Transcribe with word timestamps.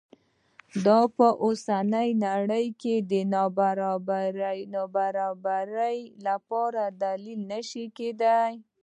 دا 0.85 0.99
په 1.17 1.27
اوسنۍ 1.43 2.09
نړۍ 2.25 2.65
کې 2.81 2.95
د 3.11 3.13
نابرابرۍ 4.73 5.99
لپاره 6.27 6.81
دلیل 7.03 7.39
نه 7.51 7.59
شي 7.69 7.85
کېدای. 7.97 8.53